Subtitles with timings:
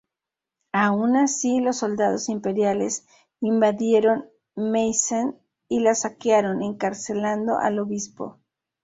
[0.73, 3.05] Aun así, los soldados imperiales
[3.39, 8.39] invadieron Meissen y la saquearon, encarcelando al obispo.